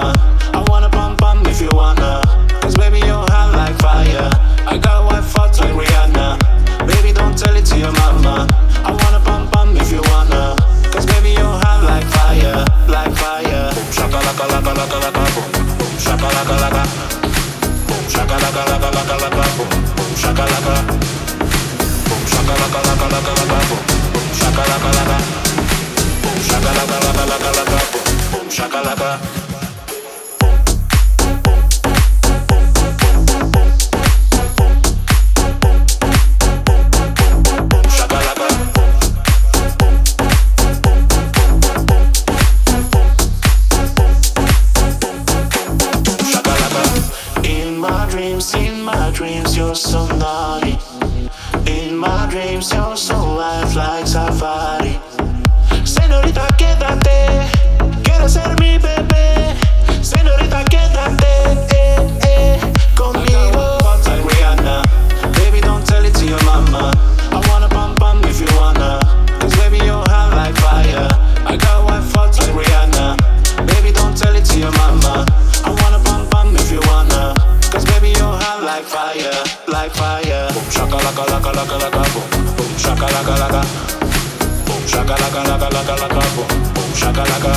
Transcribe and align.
I 0.00 0.64
wanna 0.68 0.88
bum 0.88 1.16
bum 1.16 1.46
if 1.46 1.60
you 1.60 1.70
wanna. 1.72 2.20
Cause 2.60 2.76
baby, 2.76 2.98
you're 3.00 3.24
hot 3.32 3.54
like 3.56 3.76
fire. 3.80 4.28
I 4.66 4.76
got 4.78 5.04
white 5.06 5.24
thoughts 5.24 5.60
like 5.60 5.72
Rihanna. 5.72 6.36
Baby, 6.86 7.12
don't 7.12 7.36
tell 7.36 7.54
it 7.56 7.64
to 7.66 7.78
your 7.78 7.92
mama. 7.92 8.46
I 8.84 8.90
wanna 8.92 9.20
bum 9.24 9.48
bum 9.50 9.76
if 9.76 9.90
you 9.92 10.02
wanna. 10.12 10.56
Cause 10.92 11.06
baby, 11.06 11.30
you're 11.32 11.58
hot 11.64 11.84
like 11.84 12.04
fire. 12.12 12.64
Like 12.88 13.12
fire. 13.16 13.70
Shaka 13.92 14.18
laka 14.26 14.44
laka 14.52 14.72
laka 14.76 14.98
laka 15.04 15.22
boom. 15.34 15.48
Boom 15.78 15.94
laka 16.36 16.54
laka. 16.62 16.82
Boom 17.88 18.04
shaka 18.12 18.36
laka 18.44 18.62
laka 18.70 18.88
laka 18.96 19.14
laka 19.22 19.44
boom. 19.56 19.70
Boom 19.96 20.12
shaka 20.20 20.44
laka. 20.52 20.74
Boom 22.04 22.22
shaka 22.28 22.54
laka 22.60 22.80
laka 22.88 23.06
laka 23.14 23.32
laka 23.40 23.58
boom. 23.68 23.82
Boom 24.12 24.28
shaka 24.40 24.62
laka 24.70 24.90
laka. 24.98 25.16
Boom 26.22 26.38
shaka 26.48 26.70
laka 26.78 26.96
laka 27.06 27.24
laka 27.32 27.50
laka 27.58 27.78
boom. 27.92 28.04
Boom 28.32 28.46
shakalaka. 28.50 29.45
So 49.76 50.06
naughty. 50.16 50.78
In 51.70 51.96
my 51.96 52.26
dreams, 52.30 52.72
you're 52.72 52.96
so 52.96 53.34
life 53.34 53.74
like 53.74 54.06
safari. 54.06 54.75
Like 78.76 78.84
fire. 78.84 79.44
Like 79.68 79.92
fire. 79.92 80.48
Boom, 80.52 80.68
shaka 80.70 80.96
laka 80.96 81.24
laka 81.32 81.50
laka 81.56 81.76
laka. 81.80 82.02
Boom, 82.12 82.28
boom, 82.56 82.72
shaka 82.76 83.06
laka 83.08 83.34
laka. 83.40 83.62
Boom, 84.66 84.82
shaka 84.86 85.14
laka 85.16 85.40
laka 85.48 85.68
laka 85.76 85.94
laka. 86.02 86.20
Boom, 86.36 86.48
boom, 86.74 86.90
shaka 87.00 87.24
laka. 87.24 87.52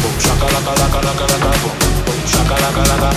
Boom, 0.00 0.14
shaka 0.24 0.46
laka 0.54 0.72
laka 0.80 1.00
laka 1.06 1.24
laka. 1.32 1.50
Boom, 1.62 1.76
boom, 2.06 2.20
shaka 2.32 2.56
laka 2.62 2.82
laka. 2.90 3.10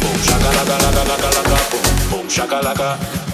Boom, 0.00 0.16
shaka 0.26 0.48
laka 0.56 0.76
laka 0.84 1.02
laka 1.10 1.28
laka. 1.36 1.56
Boom, 1.70 2.10
boom, 2.10 2.28
shaka 2.28 2.58
laka. 2.64 3.25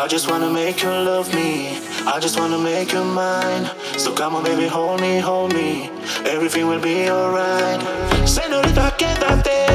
I 0.00 0.06
just 0.06 0.30
wanna 0.30 0.48
make 0.48 0.80
you 0.84 0.90
love 0.90 1.34
me. 1.34 1.76
I 2.06 2.20
just 2.20 2.38
wanna 2.38 2.56
make 2.56 2.92
you 2.92 3.02
mine. 3.02 3.68
So 3.96 4.12
come 4.12 4.36
on, 4.36 4.44
baby, 4.44 4.68
hold 4.68 5.00
me, 5.00 5.18
hold 5.18 5.52
me. 5.52 5.90
Everything 6.24 6.68
will 6.68 6.80
be 6.80 7.10
alright. 7.10 7.80
Señorita, 8.24 8.94
quédate. 8.96 9.66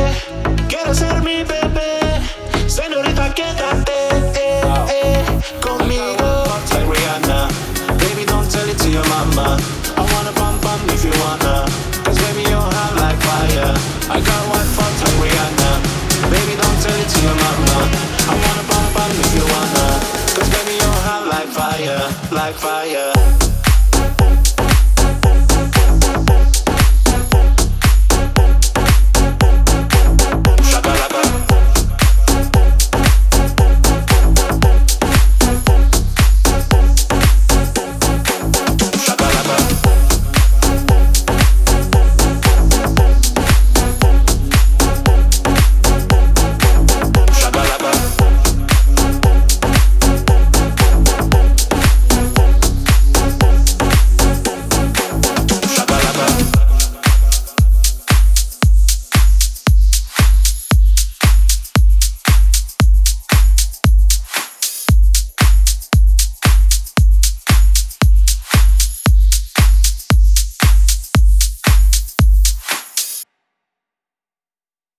Quieres 0.69 0.99
ser 0.99 1.21
mi 1.21 1.43
bebé. 1.43 1.99
Señorita, 2.69 3.33
quédate. 3.35 3.92
like 22.33 22.55
fire. 22.55 23.42